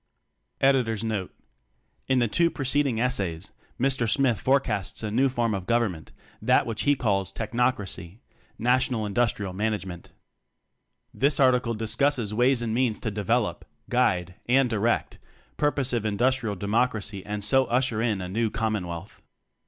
By 0.59 0.69
William 0.71 0.85
Henry 0.87 0.97
Smyth 0.97 1.09
NOTE: 1.09 1.31
In 2.07 2.17
the 2.17 2.27
two 2.27 2.49
preceding 2.49 2.99
essays 2.99 3.51
Mr. 3.79 4.09
Smyth 4.09 4.41
forecasts 4.41 5.03
a 5.03 5.11
new 5.11 5.29
form 5.29 5.53
of 5.53 5.67
government 5.67 6.11
that 6.41 6.67
he 6.79 6.95
calls 6.95 7.31
"Technocracy" 7.31 8.17
National 8.57 9.05
Industrial 9.05 9.53
Man 9.53 9.73
agement. 9.75 10.05
This 11.13 11.39
article 11.39 11.75
discusses 11.75 12.33
ways 12.33 12.63
and 12.63 12.73
means 12.73 12.99
to 13.01 13.11
develop, 13.11 13.63
guide 13.91 14.33
and 14.47 14.71
di 14.71 14.77
rect 14.77 15.19
purposive 15.55 16.03
industrial 16.03 16.55
democracy 16.55 17.23
and 17.23 17.43
so 17.43 17.65
usher 17.65 18.01
in 18.01 18.21
a 18.21 18.27
new 18.27 18.49
commonwealth. 18.49 19.21